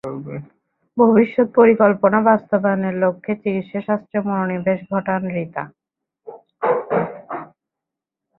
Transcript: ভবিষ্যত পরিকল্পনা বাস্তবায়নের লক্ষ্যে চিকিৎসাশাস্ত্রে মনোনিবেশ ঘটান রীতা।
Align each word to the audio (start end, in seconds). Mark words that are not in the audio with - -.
ভবিষ্যত 0.97 1.47
পরিকল্পনা 1.59 2.19
বাস্তবায়নের 2.29 2.95
লক্ষ্যে 3.03 3.33
চিকিৎসাশাস্ত্রে 3.43 4.17
মনোনিবেশ 4.27 4.79
ঘটান 4.91 5.21
রীতা। 5.35 5.63